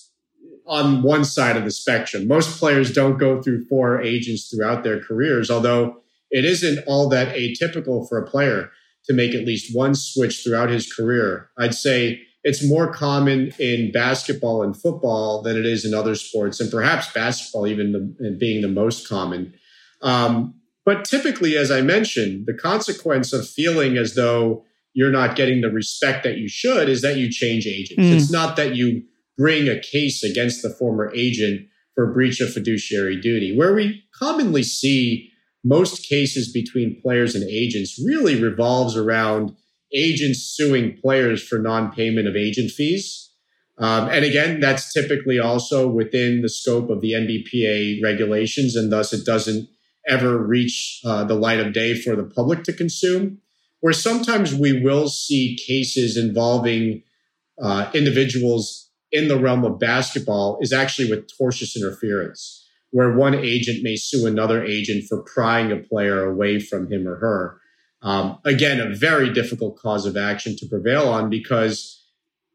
on 0.68 1.02
one 1.02 1.24
side 1.24 1.56
of 1.56 1.64
the 1.64 1.70
spectrum. 1.70 2.28
Most 2.28 2.58
players 2.58 2.92
don't 2.92 3.18
go 3.18 3.42
through 3.42 3.64
four 3.64 4.00
agents 4.00 4.48
throughout 4.48 4.84
their 4.84 5.02
careers, 5.02 5.50
although 5.50 5.96
it 6.30 6.44
isn't 6.44 6.84
all 6.86 7.08
that 7.08 7.34
atypical 7.34 8.08
for 8.08 8.18
a 8.18 8.28
player 8.28 8.70
to 9.06 9.14
make 9.14 9.34
at 9.34 9.46
least 9.46 9.74
one 9.74 9.94
switch 9.94 10.44
throughout 10.44 10.68
his 10.68 10.92
career. 10.92 11.48
I'd 11.58 11.74
say 11.74 12.20
it's 12.44 12.66
more 12.66 12.92
common 12.92 13.52
in 13.58 13.90
basketball 13.90 14.62
and 14.62 14.76
football 14.76 15.42
than 15.42 15.56
it 15.56 15.66
is 15.66 15.84
in 15.84 15.94
other 15.94 16.14
sports, 16.14 16.60
and 16.60 16.70
perhaps 16.70 17.12
basketball 17.12 17.66
even 17.66 17.92
the, 17.92 18.36
being 18.38 18.62
the 18.62 18.68
most 18.68 19.08
common. 19.08 19.54
Um, 20.02 20.54
but 20.84 21.04
typically, 21.04 21.56
as 21.56 21.70
I 21.70 21.80
mentioned, 21.80 22.46
the 22.46 22.54
consequence 22.54 23.32
of 23.32 23.48
feeling 23.48 23.96
as 23.96 24.14
though 24.14 24.64
you're 24.94 25.12
not 25.12 25.36
getting 25.36 25.60
the 25.60 25.70
respect 25.70 26.24
that 26.24 26.38
you 26.38 26.48
should 26.48 26.88
is 26.88 27.02
that 27.02 27.16
you 27.16 27.30
change 27.30 27.66
agents. 27.66 28.02
Mm. 28.02 28.12
It's 28.16 28.30
not 28.30 28.56
that 28.56 28.74
you 28.74 29.02
bring 29.38 29.68
a 29.68 29.80
case 29.80 30.22
against 30.24 30.62
the 30.62 30.70
former 30.70 31.10
agent 31.14 31.68
for 31.94 32.12
breach 32.12 32.40
of 32.40 32.52
fiduciary 32.52 33.18
duty. 33.18 33.56
Where 33.56 33.72
we 33.72 34.04
commonly 34.12 34.64
see 34.64 35.30
most 35.64 36.06
cases 36.06 36.52
between 36.52 37.00
players 37.00 37.34
and 37.34 37.48
agents 37.48 38.00
really 38.04 38.40
revolves 38.40 38.96
around 38.96 39.56
agents 39.94 40.40
suing 40.40 40.96
players 41.00 41.42
for 41.42 41.58
non-payment 41.58 42.28
of 42.28 42.36
agent 42.36 42.70
fees. 42.70 43.30
Um, 43.78 44.08
and 44.08 44.24
again, 44.24 44.60
that's 44.60 44.92
typically 44.92 45.38
also 45.38 45.88
within 45.88 46.42
the 46.42 46.48
scope 46.48 46.90
of 46.90 47.00
the 47.00 47.12
NBPA 47.12 48.02
regulations, 48.02 48.74
and 48.74 48.90
thus 48.90 49.12
it 49.12 49.24
doesn't 49.24 49.68
ever 50.08 50.36
reach 50.36 51.00
uh, 51.04 51.24
the 51.24 51.34
light 51.34 51.60
of 51.60 51.72
day 51.72 51.94
for 51.94 52.16
the 52.16 52.24
public 52.24 52.64
to 52.64 52.72
consume. 52.72 53.38
Where 53.80 53.92
sometimes 53.92 54.52
we 54.54 54.82
will 54.82 55.08
see 55.08 55.56
cases 55.64 56.16
involving 56.16 57.04
uh, 57.62 57.88
individuals 57.94 58.87
in 59.12 59.28
the 59.28 59.38
realm 59.38 59.64
of 59.64 59.78
basketball 59.78 60.58
is 60.60 60.72
actually 60.72 61.10
with 61.10 61.28
tortious 61.28 61.76
interference, 61.76 62.66
where 62.90 63.16
one 63.16 63.34
agent 63.34 63.82
may 63.82 63.96
sue 63.96 64.26
another 64.26 64.64
agent 64.64 65.04
for 65.08 65.22
prying 65.22 65.72
a 65.72 65.76
player 65.76 66.24
away 66.24 66.60
from 66.60 66.90
him 66.90 67.06
or 67.06 67.16
her. 67.16 67.60
Um, 68.02 68.38
again, 68.44 68.80
a 68.80 68.94
very 68.94 69.32
difficult 69.32 69.78
cause 69.78 70.06
of 70.06 70.16
action 70.16 70.56
to 70.56 70.66
prevail 70.66 71.08
on 71.08 71.30
because 71.30 72.04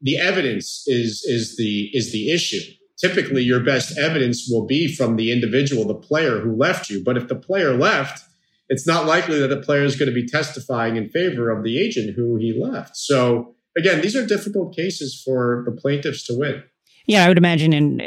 the 0.02 0.18
evidence 0.18 0.84
is 0.88 1.24
is 1.26 1.58
the 1.58 1.90
is 1.94 2.12
the 2.12 2.32
issue. 2.32 2.62
Typically, 3.00 3.44
your 3.44 3.60
best 3.60 3.98
evidence 3.98 4.48
will 4.50 4.66
be 4.66 4.94
from 4.94 5.16
the 5.16 5.32
individual, 5.32 5.86
the 5.86 5.96
player 5.96 6.40
who 6.40 6.56
left 6.56 6.90
you. 6.90 7.04
But 7.04 7.18
if 7.18 7.28
the 7.28 7.36
player 7.36 7.74
left, 7.74 8.24
it's 8.70 8.88
not 8.88 9.06
likely 9.06 9.40
that 9.40 9.50
the 9.50 9.62
player 9.62 9.84
is 9.84 9.96
going 9.96 10.08
to 10.08 10.16
be 10.16 10.28
testifying 10.28 10.96
in 10.96 11.10
favor 11.10 11.50
of 11.50 11.64
the 11.64 11.80
agent 11.80 12.16
who 12.16 12.38
he 12.38 12.58
left. 12.58 12.96
So 12.96 13.53
again, 13.78 14.02
these 14.02 14.16
are 14.16 14.26
difficult 14.26 14.76
cases 14.76 15.22
for 15.24 15.64
the 15.66 15.72
plaintiffs 15.72 16.26
to 16.28 16.38
win. 16.38 16.64
Yeah, 17.06 17.26
I 17.26 17.28
would 17.28 17.38
imagine 17.38 17.74
in 17.74 18.00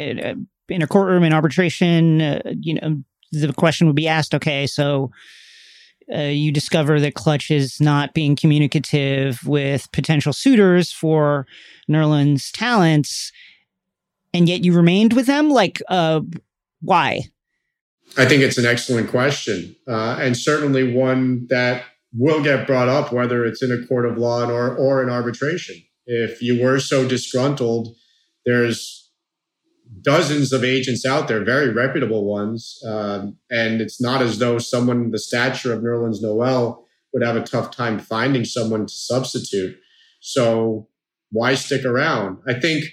in 0.68 0.82
a 0.82 0.87
courtroom 0.87 1.23
in 1.23 1.32
arbitration, 1.32 2.20
uh, 2.20 2.42
you 2.61 2.75
know, 2.75 3.02
the 3.32 3.52
question 3.52 3.87
would 3.87 3.96
be 3.96 4.08
asked. 4.08 4.35
Okay, 4.35 4.66
so 4.66 5.11
uh, 6.12 6.23
you 6.23 6.52
discover 6.52 7.00
that 7.00 7.14
Clutch 7.14 7.50
is 7.50 7.80
not 7.80 8.14
being 8.14 8.37
communicative 8.37 9.46
with 9.46 9.90
potential 9.92 10.32
suitors 10.32 10.92
for 10.92 11.46
Nerlens' 11.90 12.50
talents, 12.52 13.32
and 14.32 14.49
yet 14.49 14.64
you 14.64 14.73
remained 14.73 15.12
with 15.12 15.26
them. 15.26 15.50
Like, 15.50 15.82
uh, 15.88 16.20
why? 16.80 17.23
I 18.16 18.25
think 18.25 18.42
it's 18.42 18.58
an 18.58 18.66
excellent 18.66 19.11
question, 19.11 19.76
uh, 19.87 20.18
and 20.20 20.37
certainly 20.37 20.94
one 20.94 21.46
that 21.49 21.85
will 22.16 22.42
get 22.42 22.66
brought 22.66 22.88
up, 22.88 23.12
whether 23.12 23.44
it's 23.44 23.62
in 23.62 23.73
a 23.73 23.87
court 23.87 24.06
of 24.06 24.16
law 24.16 24.49
or, 24.49 24.75
or 24.75 25.02
in 25.02 25.11
arbitration. 25.11 25.76
If 26.06 26.40
you 26.40 26.62
were 26.62 26.78
so 26.78 27.06
disgruntled, 27.06 27.94
there's 28.44 29.11
dozens 30.02 30.52
of 30.52 30.64
agents 30.64 31.04
out 31.04 31.28
there, 31.28 31.44
very 31.44 31.70
reputable 31.73 32.25
ones. 32.25 32.80
Um, 32.87 33.37
and 33.50 33.80
it's 33.80 34.00
not 34.00 34.23
as 34.23 34.38
though 34.38 34.58
someone 34.58 35.11
the 35.11 35.18
stature 35.18 35.73
of 35.73 35.82
Nerlens 35.82 36.23
Noel 36.23 36.85
would 37.12 37.23
have 37.23 37.37
a 37.37 37.42
tough 37.42 37.70
time 37.70 37.99
finding 37.99 38.44
someone 38.44 38.87
to 38.87 38.92
substitute. 38.92 39.76
So 40.20 40.88
why 41.30 41.54
stick 41.54 41.85
around? 41.85 42.38
I 42.46 42.54
think 42.58 42.85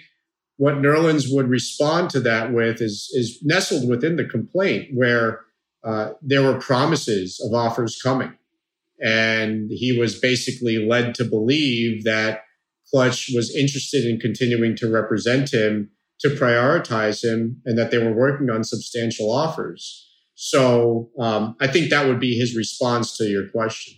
what 0.58 0.76
Nerlens 0.76 1.26
would 1.30 1.50
respond 1.50 2.10
to 2.12 2.20
that 2.22 2.54
with 2.54 2.82
is, 2.82 3.10
is 3.14 3.40
nestled 3.44 3.90
within 3.90 4.16
the 4.16 4.26
complaint 4.26 4.90
where 4.94 5.42
uh, 5.84 6.12
there 6.22 6.44
were 6.44 6.60
promises 6.60 7.42
of 7.46 7.54
offers 7.54 8.00
coming. 8.02 8.34
And 9.04 9.70
he 9.70 9.98
was 9.98 10.20
basically 10.20 10.88
led 10.88 11.14
to 11.16 11.26
believe 11.26 12.04
that 12.06 12.44
Clutch 12.90 13.30
was 13.34 13.56
interested 13.56 14.06
in 14.06 14.20
continuing 14.20 14.76
to 14.78 14.90
represent 14.90 15.54
him, 15.54 15.90
to 16.22 16.30
prioritize 16.30 17.24
him, 17.24 17.62
and 17.66 17.78
that 17.78 17.92
they 17.92 17.98
were 17.98 18.14
working 18.14 18.50
on 18.50 18.64
substantial 18.64 19.32
offers. 19.32 20.10
So 20.36 21.10
um, 21.20 21.56
I 21.60 21.68
think 21.68 21.90
that 21.90 22.08
would 22.08 22.20
be 22.20 22.38
his 22.38 22.56
response 22.56 23.18
to 23.18 23.26
your 23.26 23.50
question. 23.50 23.96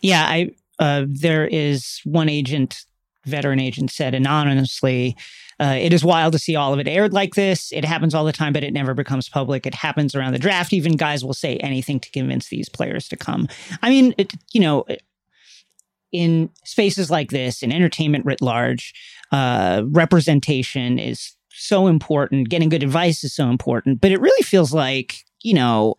Yeah, 0.00 0.24
I 0.24 0.50
uh, 0.78 1.04
there 1.08 1.46
is 1.46 2.00
one 2.04 2.28
agent, 2.28 2.84
veteran 3.24 3.60
agent, 3.60 3.90
said 3.90 4.14
anonymously 4.14 5.16
uh, 5.58 5.76
it 5.78 5.92
is 5.92 6.04
wild 6.04 6.32
to 6.32 6.38
see 6.38 6.54
all 6.54 6.72
of 6.72 6.78
it 6.78 6.88
aired 6.88 7.12
like 7.12 7.34
this. 7.34 7.72
It 7.72 7.84
happens 7.84 8.14
all 8.14 8.24
the 8.24 8.32
time, 8.32 8.52
but 8.52 8.64
it 8.64 8.72
never 8.72 8.94
becomes 8.94 9.28
public. 9.28 9.66
It 9.66 9.74
happens 9.74 10.14
around 10.14 10.32
the 10.32 10.38
draft. 10.38 10.72
Even 10.72 10.96
guys 10.96 11.24
will 11.24 11.34
say 11.34 11.56
anything 11.56 11.98
to 12.00 12.10
convince 12.10 12.48
these 12.48 12.68
players 12.68 13.08
to 13.08 13.16
come. 13.16 13.48
I 13.82 13.88
mean, 13.88 14.14
it, 14.18 14.34
you 14.52 14.60
know, 14.60 14.84
in 16.12 16.50
spaces 16.64 17.10
like 17.10 17.30
this, 17.30 17.62
in 17.62 17.72
entertainment 17.72 18.26
writ 18.26 18.42
large, 18.42 18.92
uh, 19.32 19.82
representation 19.86 20.98
is 20.98 21.34
so 21.50 21.86
important. 21.86 22.50
Getting 22.50 22.68
good 22.68 22.82
advice 22.82 23.24
is 23.24 23.34
so 23.34 23.48
important. 23.48 24.00
But 24.00 24.12
it 24.12 24.20
really 24.20 24.42
feels 24.42 24.74
like, 24.74 25.24
you 25.42 25.54
know, 25.54 25.94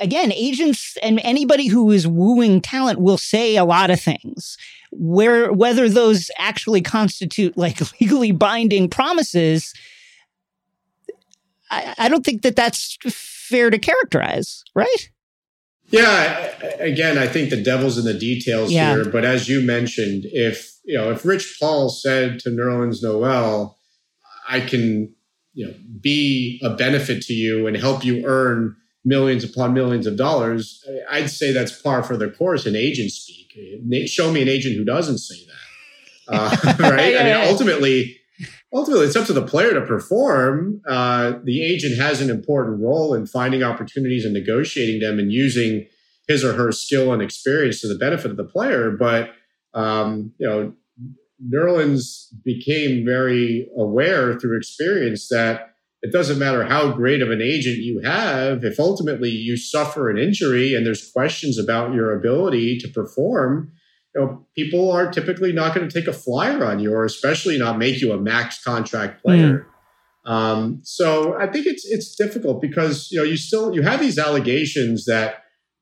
again, 0.00 0.32
agents 0.32 0.96
and 1.02 1.20
anybody 1.22 1.66
who 1.66 1.90
is 1.90 2.06
wooing 2.06 2.60
talent 2.60 3.00
will 3.00 3.18
say 3.18 3.56
a 3.56 3.64
lot 3.64 3.90
of 3.90 4.00
things. 4.00 4.56
Where 4.90 5.52
whether 5.52 5.88
those 5.88 6.30
actually 6.38 6.80
constitute 6.80 7.56
like 7.56 7.80
legally 8.00 8.32
binding 8.32 8.88
promises, 8.88 9.74
I, 11.70 11.94
I 11.98 12.08
don't 12.08 12.24
think 12.24 12.42
that 12.42 12.56
that's 12.56 12.96
fair 13.08 13.70
to 13.70 13.78
characterize, 13.78 14.64
right? 14.74 15.10
Yeah, 15.88 16.54
again, 16.78 17.18
I 17.18 17.26
think 17.26 17.50
the 17.50 17.62
devil's 17.62 17.98
in 17.98 18.04
the 18.04 18.18
details 18.18 18.72
yeah. 18.72 18.94
here. 18.94 19.04
But 19.04 19.24
as 19.24 19.48
you 19.48 19.60
mentioned, 19.60 20.24
if 20.26 20.72
you 20.84 20.96
know, 20.96 21.10
if 21.10 21.24
Rich 21.24 21.58
Paul 21.60 21.88
said 21.88 22.38
to 22.40 22.50
Nerlens 22.50 23.02
Noel, 23.02 23.76
"I 24.48 24.60
can 24.60 25.14
you 25.52 25.66
know 25.66 25.74
be 26.00 26.60
a 26.64 26.70
benefit 26.70 27.22
to 27.24 27.32
you 27.32 27.66
and 27.66 27.76
help 27.76 28.04
you 28.04 28.24
earn 28.24 28.76
millions 29.04 29.44
upon 29.44 29.74
millions 29.74 30.06
of 30.06 30.16
dollars, 30.16 30.84
I'd 31.10 31.30
say 31.30 31.52
that's 31.52 31.80
par 31.80 32.02
for 32.02 32.16
the 32.16 32.30
course 32.30 32.66
in 32.66 32.74
agent 32.74 33.10
speak. 33.10 34.08
Show 34.08 34.32
me 34.32 34.42
an 34.42 34.48
agent 34.48 34.76
who 34.76 34.84
doesn't 34.84 35.18
say 35.18 35.46
that, 35.46 36.34
uh, 36.34 36.56
right? 36.80 37.12
yeah, 37.12 37.20
I 37.20 37.24
mean, 37.24 37.48
ultimately, 37.52 38.18
ultimately, 38.72 39.06
it's 39.06 39.16
up 39.16 39.26
to 39.26 39.32
the 39.32 39.46
player 39.46 39.74
to 39.74 39.82
perform. 39.82 40.80
Uh, 40.88 41.34
the 41.44 41.62
agent 41.62 41.96
has 41.98 42.20
an 42.20 42.30
important 42.30 42.80
role 42.80 43.14
in 43.14 43.26
finding 43.26 43.62
opportunities 43.62 44.24
and 44.24 44.34
negotiating 44.34 45.00
them 45.00 45.18
and 45.18 45.32
using 45.32 45.86
his 46.26 46.42
or 46.42 46.54
her 46.54 46.72
skill 46.72 47.12
and 47.12 47.22
experience 47.22 47.80
to 47.82 47.88
the 47.88 47.98
benefit 47.98 48.30
of 48.30 48.36
the 48.36 48.44
player. 48.44 48.90
But 48.90 49.30
um, 49.74 50.32
you 50.38 50.48
know, 50.48 50.72
Nerlens 51.46 52.28
became 52.44 53.04
very 53.04 53.68
aware 53.76 54.38
through 54.38 54.56
experience 54.56 55.28
that 55.28 55.73
it 56.04 56.12
doesn't 56.12 56.38
matter 56.38 56.64
how 56.64 56.92
great 56.92 57.22
of 57.22 57.30
an 57.30 57.40
agent 57.40 57.78
you 57.78 58.02
have, 58.04 58.62
if 58.62 58.78
ultimately 58.78 59.30
you 59.30 59.56
suffer 59.56 60.10
an 60.10 60.18
injury 60.18 60.74
and 60.74 60.84
there's 60.84 61.10
questions 61.10 61.58
about 61.58 61.94
your 61.94 62.14
ability 62.14 62.76
to 62.76 62.88
perform, 62.88 63.72
you 64.14 64.20
know, 64.20 64.46
people 64.54 64.92
are 64.92 65.10
typically 65.10 65.50
not 65.50 65.74
going 65.74 65.88
to 65.88 66.00
take 66.00 66.06
a 66.06 66.12
flyer 66.12 66.62
on 66.62 66.78
you, 66.78 66.92
or 66.92 67.06
especially 67.06 67.58
not 67.58 67.78
make 67.78 68.02
you 68.02 68.12
a 68.12 68.20
max 68.20 68.62
contract 68.62 69.22
player. 69.22 69.66
Mm. 70.26 70.30
Um, 70.30 70.80
so 70.82 71.40
I 71.40 71.46
think 71.46 71.66
it's 71.66 71.86
it's 71.86 72.14
difficult 72.14 72.60
because 72.60 73.08
you 73.10 73.18
know 73.18 73.24
you 73.24 73.38
still 73.38 73.74
you 73.74 73.80
have 73.80 74.00
these 74.00 74.18
allegations 74.18 75.06
that 75.06 75.36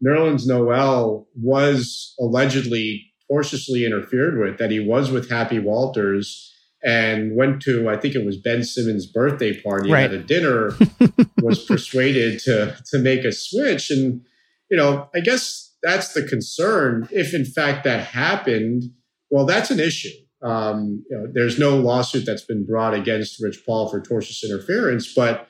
Nerlens 0.06 0.46
Noel 0.46 1.26
was 1.34 2.14
allegedly 2.20 3.12
tortiously 3.28 3.84
interfered 3.84 4.38
with, 4.38 4.58
that 4.58 4.70
he 4.70 4.78
was 4.78 5.10
with 5.10 5.28
Happy 5.28 5.58
Walters 5.58 6.48
and 6.84 7.36
went 7.36 7.62
to 7.62 7.88
I 7.88 7.96
think 7.96 8.14
it 8.14 8.24
was 8.24 8.36
Ben 8.36 8.64
Simmons' 8.64 9.06
birthday 9.06 9.60
party 9.60 9.90
right. 9.90 10.04
at 10.04 10.12
a 10.12 10.22
dinner, 10.22 10.72
was 11.42 11.64
persuaded 11.64 12.40
to 12.40 12.76
to 12.90 12.98
make 12.98 13.24
a 13.24 13.32
switch, 13.32 13.90
and 13.90 14.22
you 14.70 14.76
know 14.76 15.08
I 15.14 15.20
guess 15.20 15.74
that's 15.82 16.12
the 16.12 16.22
concern. 16.22 17.08
If 17.10 17.34
in 17.34 17.44
fact 17.44 17.84
that 17.84 18.06
happened, 18.06 18.84
well, 19.30 19.46
that's 19.46 19.70
an 19.70 19.80
issue. 19.80 20.10
Um, 20.42 21.04
you 21.08 21.16
know, 21.16 21.26
there's 21.32 21.58
no 21.58 21.76
lawsuit 21.76 22.26
that's 22.26 22.44
been 22.44 22.66
brought 22.66 22.94
against 22.94 23.40
Rich 23.40 23.62
Paul 23.64 23.88
for 23.88 24.00
tortious 24.00 24.42
interference, 24.44 25.14
but 25.14 25.46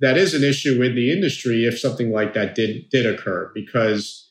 that 0.00 0.16
is 0.16 0.34
an 0.34 0.44
issue 0.44 0.82
in 0.82 0.94
the 0.94 1.10
industry 1.12 1.64
if 1.64 1.78
something 1.78 2.12
like 2.12 2.34
that 2.34 2.54
did 2.54 2.88
did 2.90 3.06
occur 3.06 3.50
because 3.54 4.25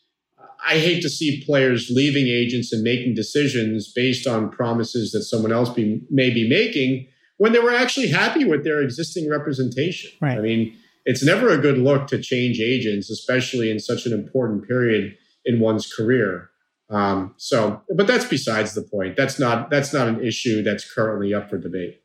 I 0.65 0.79
hate 0.79 1.01
to 1.03 1.10
see 1.10 1.43
players 1.45 1.89
leaving 1.89 2.27
agents 2.27 2.74
and 2.74 2.84
making 2.84 3.13
decisions 3.15 3.91
based 3.93 4.27
on 4.27 4.50
promises 4.50 5.12
that 5.12 5.24
someone 5.24 5.51
else 5.51 5.69
be, 5.69 6.01
may 6.10 6.29
be 6.29 6.48
making 6.48 7.07
when 7.38 7.51
they 7.51 7.60
were 7.60 7.74
actually 7.74 8.07
happy 8.07 8.45
with 8.45 8.63
their 8.63 8.81
existing 8.81 9.29
representation. 9.29 10.12
Right. 10.22 10.38
I 10.38 10.41
mean, 10.41 10.75
it's 11.05 11.24
never 11.24 11.50
a 11.50 11.57
good 11.57 11.77
look 11.77 12.07
to 12.07 12.22
change 12.22 12.60
agents, 12.60 13.10
especially 13.10 13.69
in 13.69 13.79
such 13.79 14.05
an 14.05 14.13
important 14.13 14.67
period 14.67 15.15
in 15.45 15.60
one's 15.60 15.91
career. 15.91 16.50
Um, 16.89 17.34
so, 17.38 17.81
but 17.95 18.07
that's 18.07 18.25
besides 18.25 18.74
the 18.74 18.81
point. 18.81 19.15
That's 19.15 19.39
not 19.39 19.69
that's 19.69 19.93
not 19.93 20.07
an 20.07 20.24
issue 20.24 20.63
that's 20.63 20.91
currently 20.91 21.34
up 21.34 21.50
for 21.50 21.57
debate. 21.57 22.01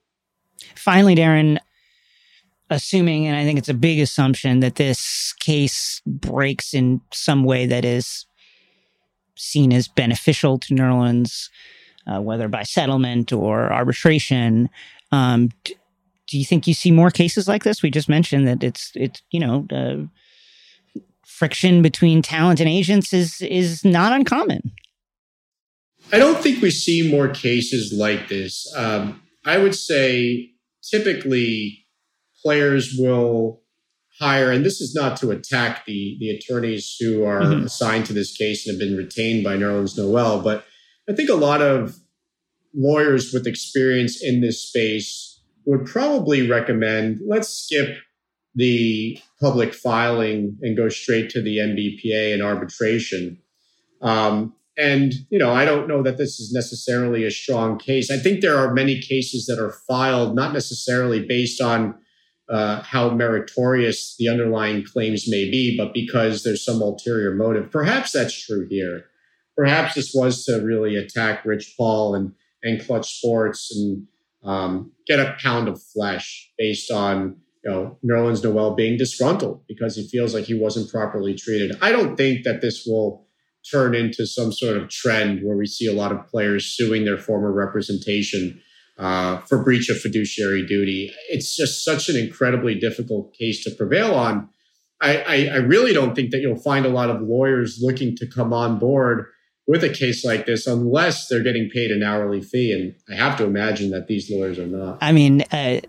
Finally, 0.74 1.16
Darren, 1.16 1.58
assuming, 2.70 3.26
and 3.26 3.36
I 3.36 3.44
think 3.44 3.58
it's 3.58 3.68
a 3.68 3.74
big 3.74 4.00
assumption 4.00 4.60
that 4.60 4.76
this 4.76 5.34
case 5.38 6.00
breaks 6.06 6.72
in 6.72 7.00
some 7.12 7.44
way 7.44 7.66
that 7.66 7.84
is 7.84 8.26
seen 9.40 9.72
as 9.72 9.88
beneficial 9.88 10.58
to 10.58 10.74
Nerlens, 10.74 11.48
uh, 12.06 12.20
whether 12.20 12.48
by 12.48 12.62
settlement 12.62 13.32
or 13.32 13.72
arbitration. 13.72 14.68
Um, 15.12 15.50
d- 15.64 15.76
do 16.28 16.38
you 16.38 16.44
think 16.44 16.66
you 16.66 16.74
see 16.74 16.90
more 16.90 17.10
cases 17.10 17.48
like 17.48 17.64
this? 17.64 17.82
We 17.82 17.90
just 17.90 18.08
mentioned 18.08 18.46
that 18.46 18.62
it's 18.62 18.92
it's 18.94 19.22
you 19.30 19.40
know 19.40 19.66
uh, 19.72 21.00
friction 21.26 21.82
between 21.82 22.22
talent 22.22 22.60
and 22.60 22.68
agents 22.68 23.12
is 23.12 23.40
is 23.40 23.84
not 23.84 24.12
uncommon. 24.12 24.72
I 26.12 26.18
don't 26.18 26.38
think 26.38 26.62
we 26.62 26.70
see 26.70 27.10
more 27.10 27.28
cases 27.28 27.92
like 27.92 28.28
this. 28.28 28.72
Um, 28.76 29.22
I 29.44 29.58
would 29.58 29.74
say 29.74 30.50
typically 30.82 31.86
players 32.42 32.94
will 32.98 33.59
hire, 34.20 34.52
and 34.52 34.64
this 34.64 34.80
is 34.80 34.94
not 34.94 35.16
to 35.18 35.30
attack 35.30 35.84
the 35.86 36.16
the 36.20 36.30
attorneys 36.30 36.96
who 37.00 37.24
are 37.24 37.40
mm-hmm. 37.40 37.64
assigned 37.64 38.06
to 38.06 38.12
this 38.12 38.36
case 38.36 38.66
and 38.66 38.74
have 38.74 38.88
been 38.88 38.96
retained 38.96 39.42
by 39.42 39.56
Nerlens 39.56 39.96
Noel, 39.96 40.42
but 40.42 40.64
I 41.08 41.14
think 41.14 41.30
a 41.30 41.34
lot 41.34 41.62
of 41.62 41.96
lawyers 42.74 43.32
with 43.32 43.46
experience 43.46 44.22
in 44.22 44.40
this 44.40 44.62
space 44.62 45.40
would 45.64 45.86
probably 45.86 46.48
recommend 46.48 47.20
let's 47.26 47.48
skip 47.48 47.96
the 48.54 49.18
public 49.40 49.74
filing 49.74 50.56
and 50.62 50.76
go 50.76 50.88
straight 50.88 51.30
to 51.30 51.42
the 51.42 51.58
NBPA 51.58 52.34
and 52.34 52.42
arbitration. 52.42 53.38
Um, 54.02 54.54
and 54.76 55.14
you 55.30 55.38
know, 55.38 55.52
I 55.52 55.64
don't 55.64 55.88
know 55.88 56.02
that 56.02 56.16
this 56.16 56.40
is 56.40 56.52
necessarily 56.52 57.24
a 57.24 57.30
strong 57.30 57.78
case. 57.78 58.10
I 58.10 58.18
think 58.18 58.40
there 58.40 58.56
are 58.56 58.72
many 58.72 59.00
cases 59.00 59.46
that 59.46 59.58
are 59.58 59.72
filed 59.86 60.34
not 60.34 60.52
necessarily 60.52 61.24
based 61.24 61.60
on 61.60 61.94
uh, 62.50 62.82
how 62.82 63.10
meritorious 63.10 64.16
the 64.18 64.28
underlying 64.28 64.84
claims 64.84 65.28
may 65.28 65.48
be, 65.48 65.76
but 65.76 65.94
because 65.94 66.42
there's 66.42 66.64
some 66.64 66.82
ulterior 66.82 67.34
motive. 67.34 67.70
Perhaps 67.70 68.12
that's 68.12 68.44
true 68.44 68.66
here. 68.68 69.04
Perhaps 69.56 69.94
this 69.94 70.12
was 70.14 70.44
to 70.46 70.56
really 70.56 70.96
attack 70.96 71.44
Rich 71.44 71.74
Paul 71.76 72.14
and, 72.14 72.32
and 72.62 72.84
Clutch 72.84 73.18
Sports 73.18 73.70
and 73.76 74.06
um, 74.42 74.92
get 75.06 75.20
a 75.20 75.36
pound 75.40 75.68
of 75.68 75.80
flesh 75.80 76.50
based 76.58 76.90
on 76.90 77.36
you 77.62 77.70
know 77.70 77.98
Nerlens 78.04 78.42
Noel 78.42 78.74
being 78.74 78.96
disgruntled 78.96 79.62
because 79.68 79.94
he 79.96 80.08
feels 80.08 80.34
like 80.34 80.44
he 80.44 80.54
wasn't 80.54 80.90
properly 80.90 81.34
treated. 81.34 81.76
I 81.80 81.92
don't 81.92 82.16
think 82.16 82.44
that 82.44 82.62
this 82.62 82.84
will 82.86 83.26
turn 83.70 83.94
into 83.94 84.26
some 84.26 84.50
sort 84.52 84.76
of 84.76 84.88
trend 84.88 85.40
where 85.44 85.56
we 85.56 85.66
see 85.66 85.86
a 85.86 85.92
lot 85.92 86.10
of 86.10 86.26
players 86.26 86.64
suing 86.64 87.04
their 87.04 87.18
former 87.18 87.52
representation 87.52 88.60
uh, 89.00 89.38
for 89.46 89.62
breach 89.62 89.88
of 89.88 89.98
fiduciary 89.98 90.64
duty. 90.64 91.12
It's 91.30 91.56
just 91.56 91.84
such 91.84 92.10
an 92.10 92.16
incredibly 92.16 92.74
difficult 92.78 93.34
case 93.34 93.64
to 93.64 93.70
prevail 93.70 94.14
on. 94.14 94.50
I, 95.00 95.16
I, 95.16 95.54
I, 95.54 95.56
really 95.56 95.94
don't 95.94 96.14
think 96.14 96.30
that 96.32 96.40
you'll 96.40 96.60
find 96.60 96.84
a 96.84 96.90
lot 96.90 97.08
of 97.08 97.22
lawyers 97.22 97.78
looking 97.80 98.14
to 98.16 98.26
come 98.26 98.52
on 98.52 98.78
board 98.78 99.24
with 99.66 99.82
a 99.82 99.88
case 99.88 100.22
like 100.22 100.44
this 100.44 100.66
unless 100.66 101.28
they're 101.28 101.42
getting 101.42 101.70
paid 101.70 101.90
an 101.90 102.02
hourly 102.02 102.42
fee. 102.42 102.72
And 102.72 102.94
I 103.08 103.18
have 103.18 103.38
to 103.38 103.44
imagine 103.44 103.90
that 103.92 104.06
these 104.06 104.30
lawyers 104.30 104.58
are 104.58 104.66
not. 104.66 104.98
I 105.00 105.12
mean, 105.12 105.44
uh, 105.50 105.80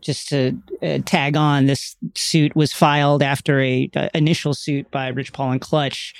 just 0.00 0.30
to 0.30 0.56
uh, 0.82 1.00
tag 1.04 1.36
on, 1.36 1.66
this 1.66 1.96
suit 2.14 2.56
was 2.56 2.72
filed 2.72 3.22
after 3.22 3.60
a 3.60 3.90
uh, 3.94 4.08
initial 4.14 4.54
suit 4.54 4.90
by 4.90 5.08
Rich 5.08 5.34
Paul 5.34 5.52
and 5.52 5.60
Clutch 5.60 6.14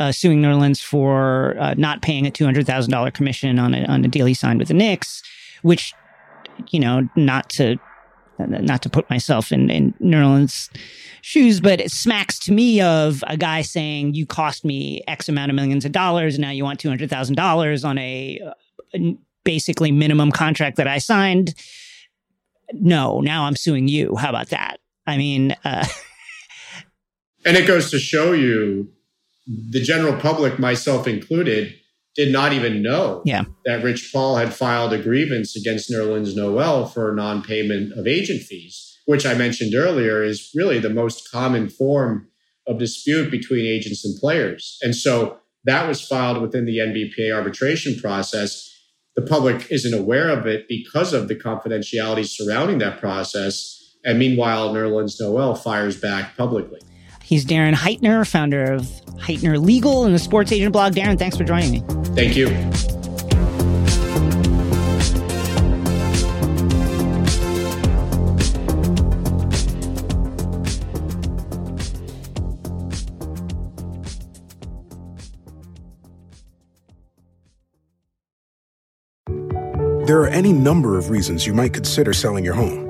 uh, 0.00 0.10
suing 0.10 0.40
Nerlens 0.40 0.82
for 0.82 1.56
uh, 1.60 1.74
not 1.76 2.00
paying 2.00 2.26
a 2.26 2.30
two 2.30 2.46
hundred 2.46 2.66
thousand 2.66 2.90
dollar 2.90 3.10
commission 3.10 3.58
on 3.58 3.74
a 3.74 3.84
on 3.84 4.02
a 4.02 4.08
deal 4.08 4.24
he 4.24 4.32
signed 4.32 4.58
with 4.58 4.68
the 4.68 4.74
Knicks, 4.74 5.22
which 5.60 5.92
you 6.70 6.80
know 6.80 7.06
not 7.16 7.50
to 7.50 7.76
not 8.38 8.80
to 8.80 8.88
put 8.88 9.10
myself 9.10 9.52
in, 9.52 9.68
in 9.68 9.92
Nerlens' 10.00 10.74
shoes, 11.20 11.60
but 11.60 11.80
it 11.80 11.90
smacks 11.90 12.38
to 12.38 12.52
me 12.52 12.80
of 12.80 13.22
a 13.26 13.36
guy 13.36 13.60
saying, 13.60 14.14
"You 14.14 14.24
cost 14.24 14.64
me 14.64 15.02
X 15.06 15.28
amount 15.28 15.50
of 15.50 15.54
millions 15.54 15.84
of 15.84 15.92
dollars, 15.92 16.36
and 16.36 16.42
now 16.42 16.50
you 16.50 16.64
want 16.64 16.80
two 16.80 16.88
hundred 16.88 17.10
thousand 17.10 17.34
dollars 17.34 17.84
on 17.84 17.98
a, 17.98 18.40
a 18.94 19.18
basically 19.44 19.92
minimum 19.92 20.32
contract 20.32 20.78
that 20.78 20.88
I 20.88 20.96
signed." 20.96 21.54
No, 22.72 23.20
now 23.20 23.44
I'm 23.44 23.56
suing 23.56 23.86
you. 23.86 24.16
How 24.16 24.30
about 24.30 24.48
that? 24.48 24.78
I 25.06 25.18
mean, 25.18 25.54
uh, 25.62 25.84
and 27.44 27.54
it 27.54 27.66
goes 27.66 27.90
to 27.90 27.98
show 27.98 28.32
you 28.32 28.90
the 29.70 29.80
general 29.80 30.16
public, 30.20 30.58
myself 30.58 31.06
included, 31.08 31.74
did 32.14 32.32
not 32.32 32.52
even 32.52 32.82
know 32.82 33.22
yeah. 33.24 33.44
that 33.64 33.84
Rich 33.84 34.10
Paul 34.12 34.36
had 34.36 34.52
filed 34.52 34.92
a 34.92 35.02
grievance 35.02 35.56
against 35.56 35.90
Nerlens 35.90 36.36
Noel 36.36 36.86
for 36.86 37.14
non-payment 37.14 37.92
of 37.98 38.06
agent 38.06 38.42
fees, 38.42 38.98
which 39.06 39.24
I 39.24 39.34
mentioned 39.34 39.74
earlier 39.74 40.22
is 40.22 40.50
really 40.54 40.78
the 40.78 40.90
most 40.90 41.30
common 41.30 41.68
form 41.68 42.28
of 42.66 42.78
dispute 42.78 43.30
between 43.30 43.66
agents 43.66 44.04
and 44.04 44.18
players. 44.20 44.78
And 44.82 44.94
so 44.94 45.38
that 45.64 45.88
was 45.88 46.00
filed 46.00 46.42
within 46.42 46.64
the 46.64 46.78
NBPA 46.78 47.34
arbitration 47.34 47.98
process. 48.00 48.68
The 49.16 49.22
public 49.22 49.70
isn't 49.70 49.98
aware 49.98 50.30
of 50.30 50.46
it 50.46 50.66
because 50.68 51.12
of 51.12 51.28
the 51.28 51.36
confidentiality 51.36 52.26
surrounding 52.26 52.78
that 52.78 53.00
process. 53.00 53.96
And 54.04 54.18
meanwhile, 54.18 54.72
Nerlens 54.74 55.20
Noel 55.20 55.54
fires 55.54 56.00
back 56.00 56.36
publicly. 56.36 56.80
He's 57.30 57.44
Darren 57.44 57.74
Heitner, 57.74 58.28
founder 58.28 58.72
of 58.72 58.82
Heitner 59.20 59.64
Legal 59.64 60.04
and 60.04 60.12
the 60.12 60.18
Sports 60.18 60.50
Agent 60.50 60.72
blog. 60.72 60.94
Darren, 60.94 61.16
thanks 61.16 61.36
for 61.36 61.44
joining 61.44 61.70
me. 61.70 61.80
Thank 62.16 62.34
you. 62.34 62.48
There 80.04 80.20
are 80.20 80.26
any 80.26 80.52
number 80.52 80.98
of 80.98 81.10
reasons 81.10 81.46
you 81.46 81.54
might 81.54 81.72
consider 81.72 82.12
selling 82.12 82.44
your 82.44 82.54
home 82.54 82.89